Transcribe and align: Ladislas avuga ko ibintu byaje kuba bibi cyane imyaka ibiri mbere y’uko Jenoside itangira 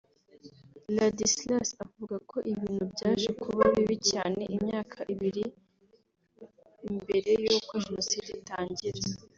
Ladislas 0.95 1.69
avuga 1.85 2.15
ko 2.29 2.37
ibintu 2.51 2.85
byaje 2.93 3.29
kuba 3.43 3.63
bibi 3.73 3.97
cyane 4.09 4.41
imyaka 4.55 4.97
ibiri 5.13 5.43
mbere 6.97 7.31
y’uko 7.45 7.71
Jenoside 7.85 8.29
itangira 8.41 9.01